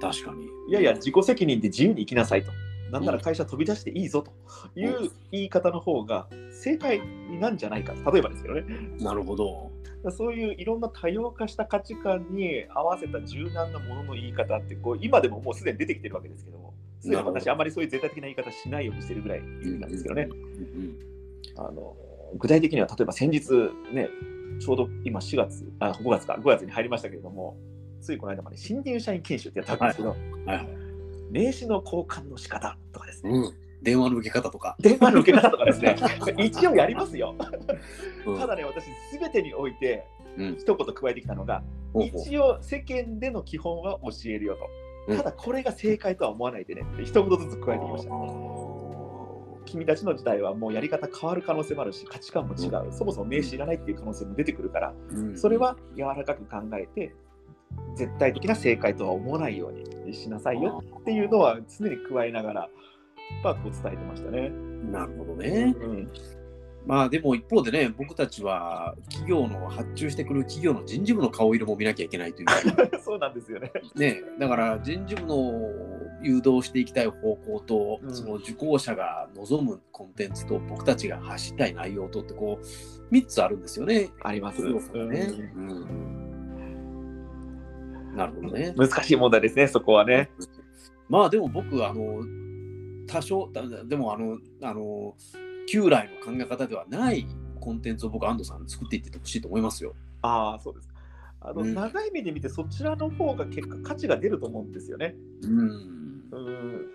[0.00, 0.46] 確かに。
[0.68, 2.50] いやいや自己責任で自由に生きなさいと。
[2.90, 4.32] なんなら会社飛び出していいぞと
[4.78, 7.00] いう言い方の方が正解
[7.40, 7.92] なんじゃないか。
[8.12, 8.64] 例えばですけどね。
[9.00, 9.70] なるほど。
[10.10, 20.28] そういういろんな多様化した価値観に合わせた柔軟なものの言い方ってこう今でももうすでに出てきてるわけですけども、すでに私あまりそういう絶対的な言い方しないようにしてるぐらいなんですけどね。
[20.30, 20.98] うん
[21.56, 21.96] あの
[22.36, 23.50] 具体的には例えば先日
[23.92, 24.08] ね、
[24.58, 27.56] ちょうど今4月、あ5月か、5月に入りましたけれども、
[28.04, 30.68] ついこの間まで新入社員研修ってやったんですけど、うんはいはい。
[31.30, 34.76] 名刺の交換の仕方とかですね、うん、電話の受け方とか。
[34.78, 35.96] 電話の受け方とかですね、
[36.38, 37.34] 一応やりますよ。
[38.26, 38.38] うん。
[38.38, 40.04] ただね、私、すべてにおいて
[40.36, 40.56] うん。
[40.56, 41.62] 一言加えてきたのが、
[41.92, 42.22] ほうほう。
[42.22, 44.58] 一応世間での基本は教えるよ
[45.08, 45.16] うん。
[45.16, 45.22] と。
[45.22, 48.10] ただこれが正解とは思わないでねって一言ずつ加えてきました。
[49.66, 55.36] 君たちの時代はもうやり方変わる可能性もあるし価値観も違う、そもそも名刺いらないっていう可能性も出てくるから、うん。
[55.36, 57.14] それは柔らかく考えて
[57.96, 62.68] 絶対的な正解とは思わないようにしなさいよっていうのは常に加えながら、
[63.42, 64.50] まあ、こう伝えてましたね。
[64.90, 65.74] なるほどね。
[65.78, 66.10] うん
[66.86, 72.48] まあでも一方でね、僕たちは企業の発注してくる企業の人事部の顔色も見なきゃいけないという。
[73.02, 73.72] そうなんですよね。
[73.94, 75.70] ね、だから人事部の
[76.22, 84.10] 誘導していきたい方向と、うんその受講者が望むコンテンツと僕たちが発したい内容とってこう3つあるんですよね。
[84.22, 84.62] あります。
[84.62, 86.23] ねうんうん
[88.14, 88.74] なるほどね。
[88.76, 90.30] 難しい問題ですね、そこはね。
[91.08, 92.22] まあでも僕あの
[93.06, 95.14] 多少だでもあのあの
[95.66, 97.26] 旧来の考え方ではない
[97.60, 99.94] コンテンツを僕安藤さんに作っていってほしいと思いますよ。
[100.22, 100.88] ああ、そうです。
[101.40, 105.14] あの、うん長い目で見てそちらの方が結果価値が出ると思うんですよね。
[105.42, 105.94] うん。
[106.32, 106.38] う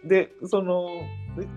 [0.05, 0.89] んでその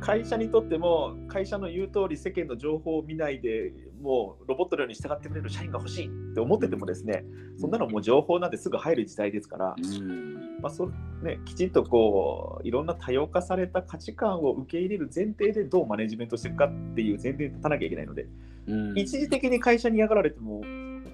[0.00, 3.72] 会社にとっても会社の言う通り世間の情報を見ないで
[4.02, 7.24] もうロボットのように従ってくれる社員が欲しいって思っててもですね
[7.56, 10.58] そんなのもう情報なんてすぐ入る時代ですから、うん。
[10.60, 10.90] まあそ
[11.22, 18.26] ね、きちんとこういろんな多様化された価値観を受け入れる前提でどうマネジメントしていくかっていう前提に立たなきゃいけないので、
[18.66, 18.98] うん。
[18.98, 20.62] 一時的に会社に嫌がられても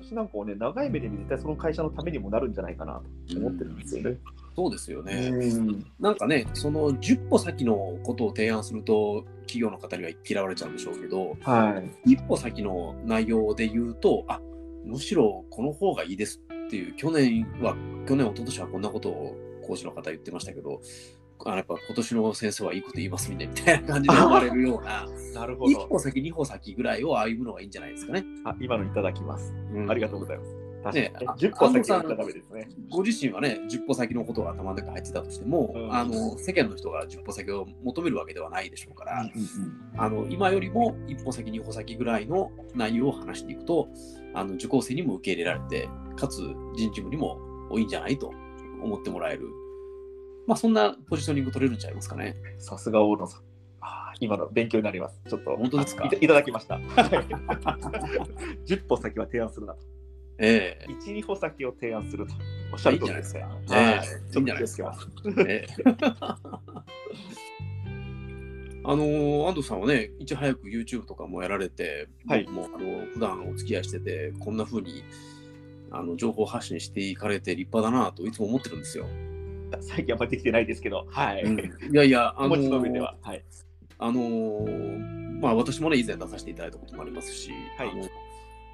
[0.02, 4.16] 私なんかはね長い目で見て絶対その会社のためにもなるんじゃないかなと思ってるんですよね。
[4.58, 5.28] そうですよね。
[5.32, 12.14] うんなんかね、その10歩先のことを提案すると、企業の方には嫌われちゃうんでしょうけど、はい。
[12.14, 14.40] 一歩先の内容で言うと、あ
[14.84, 17.76] むしろこの方がいいですっていう、去年は、
[18.08, 20.80] 去年、一昨年はこんなことを講師の方言ってましたけど、
[21.44, 25.06] あのやっぱ今年の先生はいいこと言いますみたいな感じで思われるような、
[25.38, 25.70] なるほど。
[25.70, 28.24] 一歩先、二歩先ぐらいを歩むのがいいんじゃないですかね。
[28.44, 29.54] あ今のいただきます。
[29.88, 30.67] ありがとうございます。
[30.92, 32.68] ねあ10歩先はダメですね。
[32.90, 43.88] ご自身はね、10歩先のことが頭の中に入ってたとしても、うんあの世間の人が10歩先を求めるわけではないでしょうから、うんうんあの今よりも一歩先、二歩先ぐらいの内容を話していくと、
[44.34, 46.40] あの受講生にも受け入れられて、かつ
[46.76, 47.38] 人事部にも
[47.76, 48.32] いいんじゃないと
[48.82, 49.48] 思ってもらえる、
[50.46, 52.36] まあ、そんなポジショニング取れるんちゃいますかね。
[52.54, 53.42] うんさすが大野さん。
[54.20, 55.20] 今の勉強になります。
[55.28, 56.04] ちょっと本当ですか？
[56.04, 56.74] いたいただきました。
[58.66, 59.80] 10歩先は提案するなと。
[60.38, 62.34] ええ1、2歩先を提案すると。
[62.72, 63.40] おっしゃる通りですね。
[63.40, 65.08] いいんはいじゃないですかちょっと気をつけます。
[65.48, 65.74] ええ
[68.84, 75.04] あの安藤さんはね、いち早く YouTube とかもやられて、はい僕もあの普段お付き合いしてて、こんな風に
[75.90, 79.06] あの情報発信していかれて立派だなといつも思ってるんですよ。
[79.80, 81.42] 最近あんまりできてないですけど、はい。
[81.42, 83.16] うんいやいや、あの気持ちの上では。
[83.20, 83.44] はい。
[83.98, 88.02] あのーまあ私もね、以前出させていただいたこともありますし、はいあの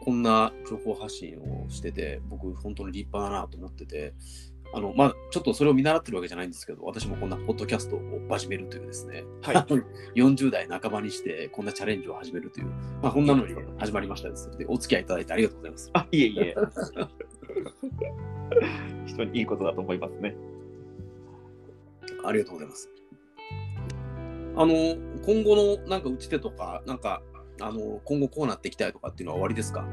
[0.04, 4.12] こんな情報発信をしてて、僕、本当に立派だなと思ってて、
[4.74, 9.56] あのまあ、ちょっとそれを見習ってるわけじゃないんですけど、私もこんなポッドキャストを始めるというですね、はい。
[10.20, 12.66] 40代半ばにしてこんなチャレンジを始めるという、
[13.00, 15.90] まあ、こんなのに始まりましたですので、お付き合いいただいてありがとうございます。
[15.92, 16.56] あ、いえいえ。
[19.06, 20.36] 人にいいことだと思いますね。
[22.24, 22.90] ありがとうございます。
[24.56, 24.74] あの、
[25.24, 27.22] 今後のなんか打ち手とか、なんか、
[27.60, 29.86] あの、今後こうなっていきたいとかっていうのは終わりですか？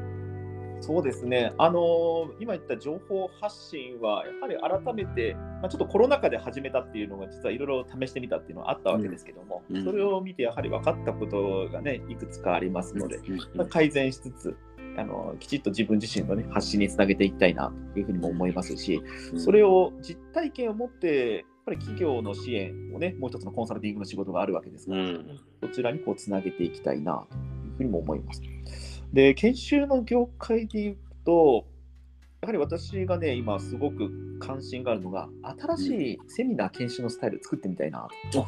[0.80, 9.84] そうですね、あのー今言った情報発信は、やはり改めて、まあ、ちょっとコロナ禍で始めたっていうのが、実はいろいろ試してみたっていうのはあったわけですけども、うんうん。
[9.84, 14.56] それを見て、やはり分かったことがね、いくつかありますので、うんまあ改善しつつ、
[14.96, 19.00] あのきちっと自分自身の、ね、発信につなげていきたいなというふうにも思いますし、
[19.36, 28.42] それを実体験を持って、ぱり企業の支援をね、もう一つのコンサルティングの仕事があるわけですから、うんそちらにこうつなげていきたいなというふうにも思います。
[29.12, 31.66] で、研修の業界で言うと、
[32.40, 38.46] やはり私がね、今すごく関心があるのが、新しいセミナー研修のスタイル作ってみたいなと。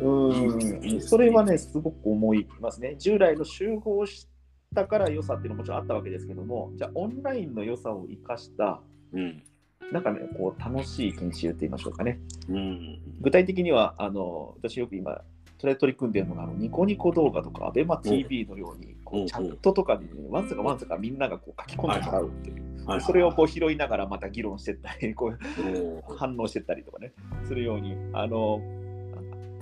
[0.00, 2.94] うん、それはね、すごく思いますね。
[2.98, 4.28] 従来の集合し
[4.74, 8.80] たから良さっていうのももちろんあったわけですけども、じゃあオンラインの良さを生かした、
[9.12, 9.42] うん
[9.92, 12.18] なんかね、こう楽しい研修って言いましょうかね。
[12.48, 12.98] うん。
[13.20, 15.20] 具体的には、あの私よく今、
[15.58, 22.64] それ取り組んでいるのが、あのニコニコ動画とか、アベマ t v のように、こうチャットとかで、ね、わんさかわんさかみんながこう書き込んでもらうっていう、はい
[23.00, 27.12] それをこう拾いながらまた議論してったり、こう反応してったりとかね、
[27.46, 28.60] するように、あの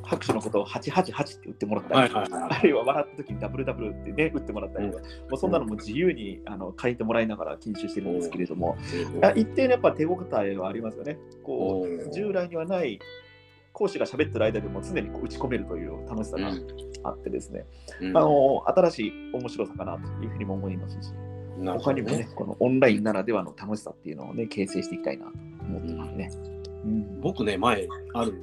[0.02, 8.76] 拍手のことを888って言ってもらったりはいはいはいあるいは笑った時にダブルダブルってね、打ってもらったりとか、もうそんなのも自由にあの書いてもらいながら研修してるんですけれども、
[9.22, 11.18] あ一定のやっぱ手応えはありますよね。
[11.42, 12.98] こう従来にはない
[13.72, 16.66] 講師が喋ってる間でも常にこう打ち込めるという楽しさがうん。
[17.04, 17.66] あってですね、
[18.00, 18.16] うん。
[18.16, 21.12] あの新しい面白さかなというふうにも思いますし、
[21.58, 25.32] なるほど他にもね、このオンラインならではの楽しさっていうのをね、形成していきたいなと
[25.64, 26.30] 思ってますね。
[26.84, 28.34] うん僕ね、前、ある、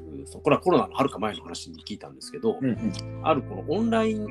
[0.44, 4.28] これはコロナのはるか前の話に聞いたんですけど、うんうんあるこのオンライン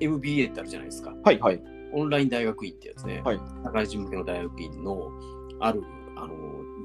[0.00, 1.14] MBA ってあるじゃないですか。
[1.24, 1.62] はいはい。
[1.92, 5.10] オンライン大学院ってやつね、はい社会人向けの大学院の
[5.60, 5.82] ある、
[6.16, 6.34] あの、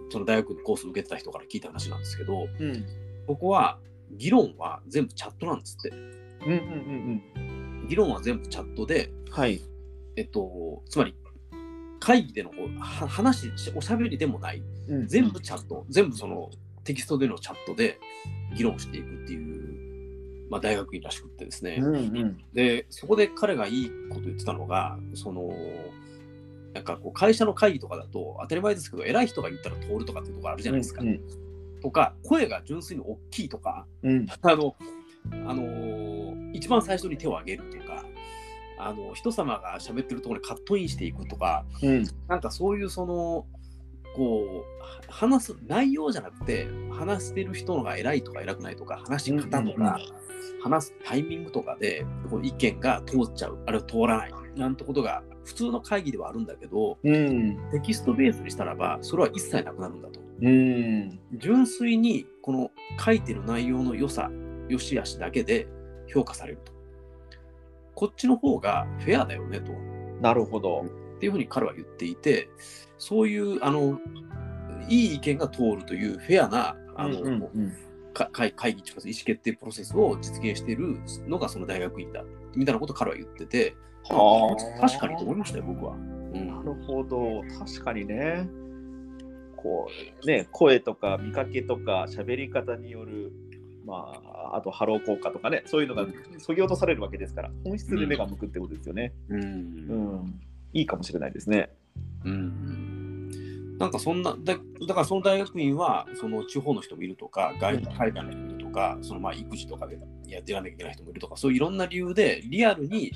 [0.09, 2.85] その大学のコースを受けてた人から聞いた話なんですけど、うん
[3.25, 3.79] ここは
[4.11, 5.95] 議論は全部チャットなんですって。
[6.45, 6.59] うんうんう
[7.39, 9.33] ん議論は全部チャットで、うん。
[9.33, 9.61] はい。
[10.15, 11.13] えっと、つまり
[12.03, 15.07] 会議でのこうは話、おしゃべりでもない、うん。
[15.07, 16.49] 全部チャット、全部その
[16.83, 17.97] テキストでのチャットで
[18.57, 21.77] 議論していくっていう、まあ、大学院らしくってですね。
[21.79, 22.37] うんうん。
[22.53, 25.49] で、そこで彼がいいこと言ってたのが、その、
[26.73, 31.01] なんかこう会社の会議とかだと当たり前ですけど、偉い人が言ったら通るとかっていうところあるじゃないですか。
[31.01, 31.21] うん
[31.81, 34.25] とか、声が純粋に大きいとか、うん。
[34.41, 34.75] あの、
[35.45, 37.92] あのー一番最初に手を挙げるとか、
[38.87, 43.45] あの人様が喋ってるところにカットインしていくとか、うんなんかそういうその、
[44.15, 49.99] こう、は話す内容じゃなくて、話してる人のが偉いとか偉くないとか、話し方とか、
[50.61, 60.19] 話すタイミングとかで、こう意見が通っちゃう、あるいは通らない、なんてことが普通の会議ではあるんだけど、うんテキストベースにしたらば、それは一切なくなるんだと。
[60.41, 62.71] うん純粋にこの
[63.03, 64.29] 書いてる内容の良さ、
[64.67, 65.67] 良し悪しだけで
[66.07, 66.72] 評価されると。
[67.95, 69.71] こっちの方がフェアだよねと。
[70.21, 70.85] なるほど。
[71.15, 72.49] っていうふうに彼は言っていて、
[72.97, 73.99] そういうあの
[74.89, 77.73] いい意見が通るというフェアなあの、うんうんうん
[78.13, 82.23] か会会議とか意思決定プロセスを実現しているのがその大学院だ
[82.55, 85.93] みたいなことを彼は言ってて、はあ確かにと思いましたよ、僕は。
[85.93, 88.47] うんなるほど、確かにね。
[89.55, 89.87] こ
[90.21, 93.31] うね、声とか見かけとか喋り方による、
[93.85, 99.13] まあ、あとハロー効果とかね、そういうのがそぎ落とされるわけですから、本質で目が向くってことですよね。
[99.29, 100.41] うんうん、
[100.73, 101.69] いいかもしれないですね。
[102.25, 102.93] うん
[103.77, 113.11] なんかそんなだ、だからその大学院は、その地方の人もいるとか、外海外の人もいるとか、そのまあ育児とかでやっていかなきゃいけない人もいるとか、そういういろんな理由で、リアルに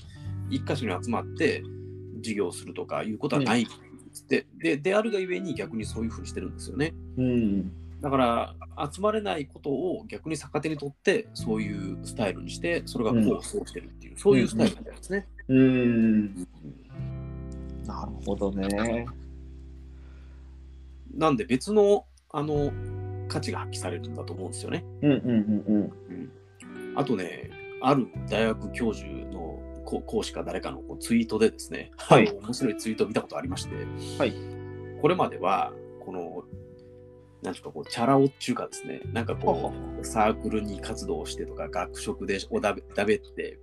[0.50, 1.64] 一箇所に集まって
[2.18, 3.66] 授業をするとかいうことはないっ
[4.28, 6.94] て、でであるがゆえに逆にそういうふうにしてるんですよね。
[7.18, 8.56] うん、だから
[8.92, 15.28] 集まれないことを逆に逆手にとってそういうスタイルにしてそれがこうそうしてるっていう、そういうスタイルみたいですね。
[15.48, 16.36] うん、
[17.86, 19.06] なるほどね。
[21.16, 22.72] なんで別のあの
[23.28, 24.86] 価値が発揮されるんだと思うんですよね。
[25.02, 25.20] うんうん
[25.68, 26.32] うん
[26.96, 33.76] あとね、ある大学教授のこ講師か誰かのこうツイートでですね、はい面白いツイートを見たことありまして、
[34.18, 34.34] はい
[35.02, 35.72] これまでは
[36.04, 36.44] この
[37.42, 43.60] なんていうかこうチャラ男っていうかですね、なんかこうサークルに活動してとか学食でおだべだべって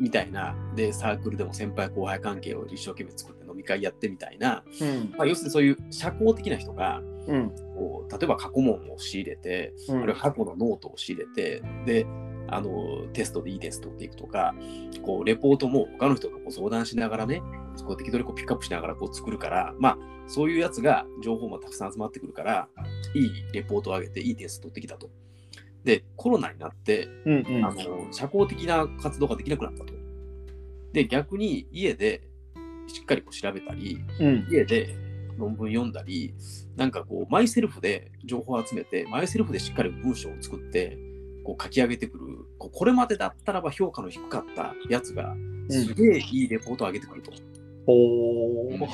[0.00, 0.54] みたいな。
[0.74, 5.14] でサークルでも先輩後輩関係を一生懸命作って飲み会やってみたいな、うん。
[5.16, 7.50] まあ、要するにそういう社交的な人がうん。
[7.50, 10.02] こう例えば過去問を仕入れて、うん。
[10.02, 12.06] あるいは過去のノートを仕入れてで
[12.48, 14.54] あのテストでいい点数取っていくとか
[15.02, 17.42] こうレポートも他の人とこう相談しながらね
[17.84, 22.68] こう適当にこうピックアップしながらこう作るからまあそういうやつが情報もたくさん集まってくるから
[23.14, 25.10] いいレポートを上げていい点数取ってきたと。
[25.84, 27.64] でコロナになってうんうん。
[27.64, 29.94] あの社交的な活動ができなくなったと。
[30.92, 32.22] で逆に家で
[32.88, 34.46] しっかりこう調べたりうん。
[34.50, 36.34] 家で論文読んだり、
[36.76, 40.98] なんかこう、マイセルフで情報を集めて、マイセルフでしっかり文章を作って、
[41.44, 42.24] こう書き上げてくる、
[42.58, 45.34] こうこれまでだったらば評価の低かったやつが、
[45.68, 47.32] すげえいいレポートを上げてくると、
[47.86, 48.86] おー。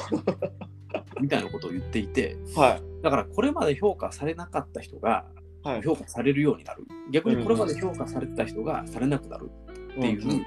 [1.20, 3.02] みたいなことを言っていて、はい。
[3.02, 5.26] だからこれまで評価されなかった人が
[5.64, 5.82] はい。
[5.82, 6.84] 評価されるようになる。
[7.10, 9.50] 逆にこれまで評価されてた人がされなくなる
[9.96, 10.46] っていう、うん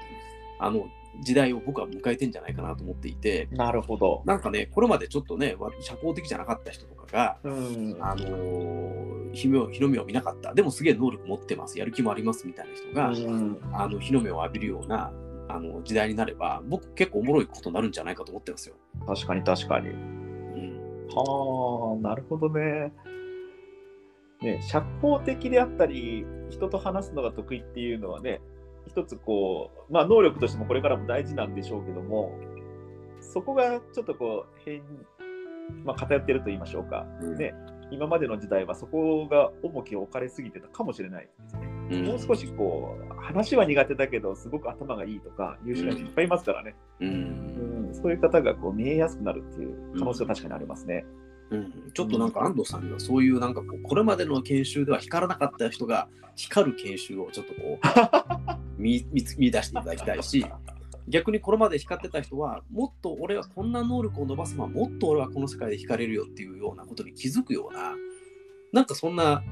[0.58, 0.86] あの、
[1.22, 4.22] 時代を僕は迎えてんじゃないかなと思っていて、なるほど。
[4.26, 7.96] なんかね、これまでちょっとね、わ社交的じゃなかった人とかが、うん。
[8.00, 13.58] あのー、日の日の目を見なかった、でもすげえ能力持ってます、やる気もありますみたいな人が、うん。
[13.72, 15.12] あの日の目を浴びるような
[15.56, 18.76] あの時代になれば、僕結構おもろいことになるんじゃないかと思ってますよ。
[19.06, 19.88] 確かに確かに。
[19.88, 22.92] うん、はあ、なるほどね。
[24.42, 28.40] ね、社交的であったり、人と話すのが得意っていうのはね、
[28.86, 32.32] 一つこう、まあ能力としてもこれからも大事なんでしょうけども、
[33.20, 34.82] そこがちょっとこう、変、
[35.84, 37.06] まあ偏ってると言いましょうか。
[37.38, 37.54] ね、
[37.90, 41.65] 今までの時代はそこが重きを置かれすぎてたかもしれないですね。
[41.90, 46.74] うんもう少しこう、話は苦手だけど、すごく頭がいいとか、優秀な人いっぱいいますからね。
[47.00, 47.08] うん
[47.88, 51.04] うん、そういう方がこう見えやすくなるっていう可能性は確かにありますね。
[51.50, 59.06] うんちょっとなんか安藤さんにはそういうなんかこうこれまでの研修では光らなかった人が光る研修をちょっとこう 見
[59.38, 60.44] 見出していただきたいし
[61.08, 67.94] 逆にこれまで光ってた人はもっと俺はこんな能力を伸ばせばもっと俺はこの世界で光れるよっていうようなことに気づくような
[68.72, 69.42] なんかそんな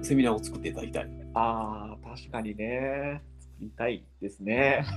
[0.00, 1.10] セミナーを作っていただきたい。
[1.38, 3.22] ああ、確かにね。
[3.38, 4.84] 作りたいですね。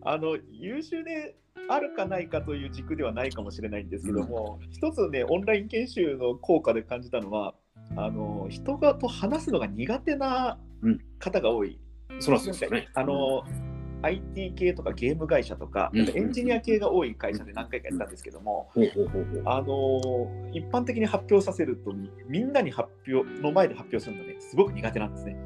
[0.00, 1.36] あの、優秀で
[1.68, 7.54] あるかないかという軸ではないかもしれないんですけども、一つね、オンライン研修の効果で感じたのは、
[7.96, 11.78] あの人がと話すのが苦手なうん方が多い。
[12.20, 12.88] そらそうですよね。
[12.94, 13.44] あの、
[14.02, 21.92] IT 系とかゲーム会社とか、うんエンジニア系が多い会社で何回かやったんですけども、ほうほうほうほうあの一般的に発表させると
[22.26, 25.36] みんなに発表の前で発表するのねすごく苦手なんですね。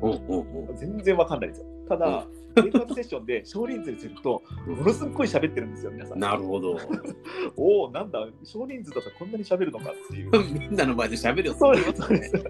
[0.76, 1.66] 全然わかんないですよ。
[1.88, 6.18] ただ、テイクアウトセッションで少人数にするとものすごい喋ってるんですよ皆さん。
[6.18, 6.78] なるほど。
[7.56, 10.30] おおなんだ少人数だとこんなに喋るのかっていう。
[10.58, 12.32] みんなの前で喋るよそうですそうです。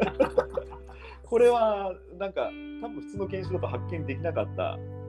[1.24, 2.50] これはなんか
[2.82, 5.01] 多分普通の研修だと発見できなかったうん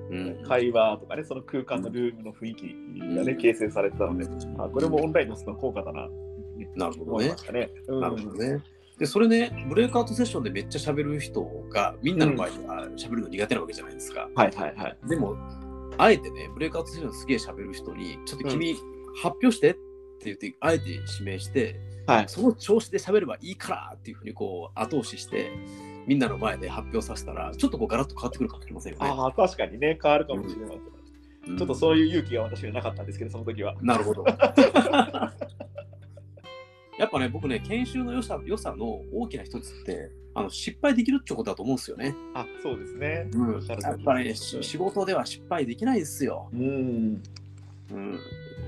[0.48, 4.26] 会話とかねその空間のルームの雰囲気がね形成されてたので、
[4.58, 6.08] あこれもオンラインのその効果だな
[6.76, 7.38] なるほどね思いま。
[7.38, 7.70] したね。
[7.88, 8.62] うんなるほどね。
[8.98, 14.30] で、それね、ブレイクアウトセッションでめっちゃ喋る人が、みんなの前では喋るの苦手なわけじゃないですか。
[14.36, 14.98] はいはいはい。
[15.10, 15.36] でも、
[15.98, 18.76] あえてね、ブレイクアウトセッションすげえ喋る人に、ちょっと君、
[19.16, 19.80] 発表してって
[20.26, 21.76] 言って、あえて指名して、
[22.06, 22.26] はい。
[22.28, 25.52] その調子で喋ればいいからっていうふうにこう後押しして、
[26.06, 29.08] みんなの前で発表させたら、ちょっとこうガラッと変わってくるかもしれませんよね。
[29.08, 30.76] ああ、確かにね、変わるかもしれない。
[30.76, 30.94] うん
[31.46, 33.76] ちょっとそういう勇気が私にはなかったんですけど、その時は。
[33.82, 34.24] なるほど。
[36.98, 42.16] やっぱね、僕ね、研修の良さ良さの大きな一つって、あの失敗できるってことだと思うんですよね。
[42.34, 43.30] あ、そうですね。
[43.34, 46.50] うんやっぱね、し仕事では失敗できないですよ。
[46.54, 47.22] うん。
[47.92, 48.20] うん、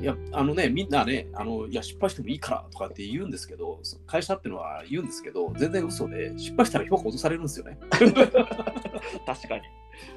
[0.02, 7.80] いや、あのね、みんなね、あのいや、失敗してもいいからとかって言うんですけど、そ会社ってのは言うんですけど、全然嘘で、失敗したら評価落とされるんですよね。
[7.90, 9.62] 確かに。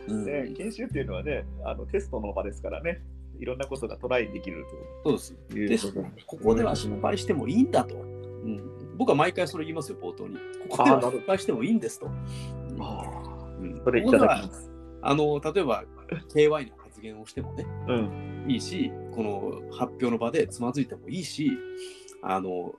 [0.08, 3.00] うんね、研修っていうのはね、あのテストの場ですからね、
[3.38, 4.66] いろんなことがトライできる
[5.04, 5.34] そうです。
[5.48, 7.94] というですねここでは失敗してもいいんだと。
[7.94, 10.36] うん、僕は毎回それ言いますよ、冒頭に。
[10.68, 12.10] ここでは失敗してもいいんですと。
[12.80, 13.28] あ
[13.60, 14.70] うんそれいただきます。
[15.00, 15.84] あの例えば
[16.34, 18.37] KY の発言をしてもね、うん。
[18.48, 21.52] いいし、この発表の場でつまずいてもいいし、
[22.22, 22.74] あの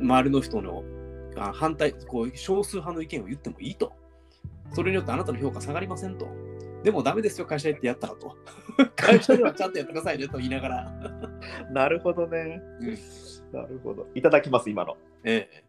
[0.00, 0.82] 周りの人の
[1.36, 3.92] あ反対、こう少数派の意見を言ってもいいと。
[4.72, 6.28] それによってあなたの評価下がりませんと。
[6.82, 8.36] でもダメですよ、会社行ってやったらと。
[8.96, 10.92] 会社ではちゃんとやってくださいねと言いながら。
[11.70, 12.62] なるほどね。
[12.80, 12.96] うん
[13.52, 14.06] なるほど。
[14.14, 14.96] いただきます、今の。
[15.24, 15.64] ええ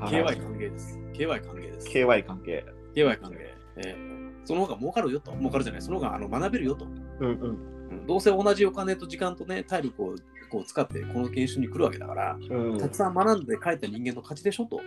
[0.00, 0.98] はい KY 歓迎です。
[1.12, 1.88] KY 歓迎です。
[1.88, 2.64] KY 関係。
[2.94, 3.54] KY 関係。
[3.76, 3.96] ええ
[4.44, 5.32] その方が儲かるよと。
[5.32, 5.82] 儲かるじゃない。
[5.82, 6.86] その方があの学べるよと。
[7.20, 7.75] うんうん。
[7.90, 10.16] うんどうせ同じお金と時間とね、体力を
[10.50, 14.80] こう使ってこの研修に来るわけだから、うんたくさん学んで帰った人間の勝ちでしょと。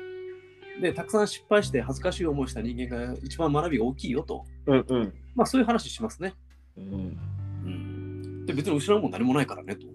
[0.81, 4.45] で、たくさん失敗して恥ずかしい思いした人間が一番学びが大きいよと。
[4.65, 5.13] うんうん。
[5.35, 6.33] まあそういう話しますね。
[6.77, 7.17] うん、
[7.65, 9.87] うん、で、別に後ろも何もないからねと。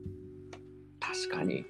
[1.00, 1.64] 確かに。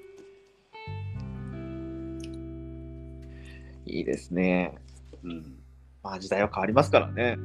[3.87, 4.75] いいですね。
[5.23, 5.59] うん、
[6.03, 7.37] まあ時代は変わりますからね。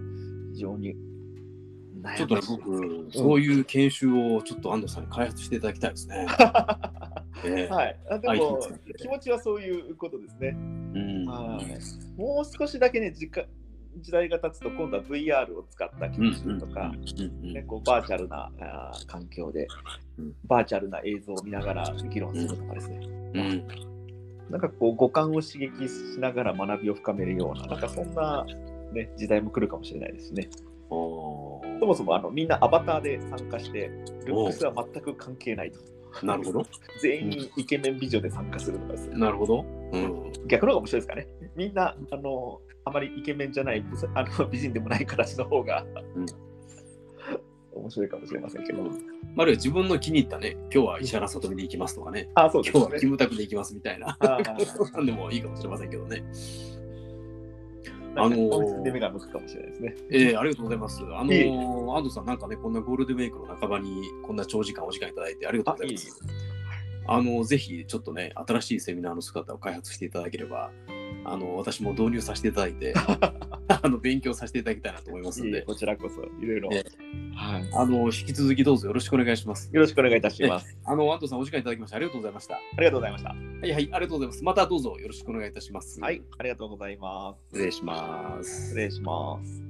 [0.53, 0.95] 非常に。
[2.18, 6.28] ちょっとね、僕、そういう研修をちょっと安藤さんに開発していただきたいですね。
[7.43, 8.00] え えはい。
[8.10, 8.60] あでも
[8.97, 10.50] 気持ちはそういうことですね。
[10.50, 12.20] うんはい。
[12.20, 13.45] もう少しだけね、時間
[13.97, 19.68] 時代が経つと今度は VR を使った研修とか、うんね、こうバーチャルなあー環境で、
[20.18, 23.00] うんバーチャルな映像を見ながら議論するとかですね、
[23.34, 23.68] うん
[24.50, 28.43] なんかこう五感を刺激しながら学びを深めるような、なんかそんな、
[28.91, 30.50] ね、時代も来るかもしれないですね。
[30.89, 33.91] そもそもあのみんなアバターで参加して、
[34.25, 35.79] ルックスは全く関係ないと。
[36.25, 36.65] なるほど。
[37.01, 39.17] 全員イケメン美女で参加するとかですね。
[39.17, 39.65] なるほど。
[39.91, 40.31] うん。
[40.47, 41.27] 逆の方が面白いですかね。
[41.55, 43.85] みんな、あの、あまりイケメンじゃない、
[44.15, 45.85] あの美人でもない形の方が、
[46.15, 46.25] うん
[47.71, 48.83] 面白いかもしれませんけど。
[49.37, 53.05] ある自分の気に入ったね、今日は石原さとみに行きますとかね、あ、そうですね今日はキ。
[53.05, 56.23] ムタクで行きますみたいな、 なんでもいいかもしれませんけどね。
[58.16, 59.95] あのーで目が向くかもしれないですね。
[60.12, 61.01] ええありがとうございます。
[61.03, 66.20] あのー、安藤さん、なんかね、こんなゴールデンウィークの半ばに、こんな長時間お時間いただいてありがとうございます。
[67.07, 70.72] あの、ぜひ、ちょっとね、新しいセミナーの姿を開発していただければ、
[71.32, 72.93] あの、私も導入させていただいて、
[73.67, 76.69] あの、勉強させていただきたいなと思いますので、こちらこそ、いろいろ。
[76.71, 76.84] え
[77.36, 77.69] はい。
[77.73, 79.69] あの、引き続きどうぞよろしくお願いします。
[79.71, 80.77] よろしくお願いいたします。
[80.84, 82.55] あの、安藤さん、お時間いただきましてありがとうございました。
[82.55, 83.30] ありがとうございました。
[83.30, 84.43] はいはい、ありがとうございます。
[84.43, 86.01] またどうぞよろしくお願いいたします。
[86.01, 87.55] はい、ありがとうございます。
[87.55, 88.67] 失礼します。
[88.67, 89.63] 失礼します。